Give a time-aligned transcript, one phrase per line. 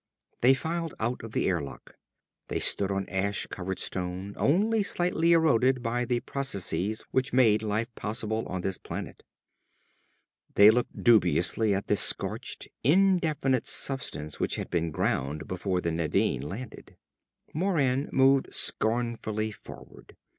[0.41, 1.93] They filed out of the airlock.
[2.47, 7.93] They stood on ash covered stone, only slightly eroded by the processes which made life
[7.93, 9.21] possible on this planet.
[10.55, 16.41] They looked dubiously at the scorched, indefinite substance which had been ground before the Nadine
[16.49, 16.97] landed.
[17.53, 20.17] Moran moved scornfully forward.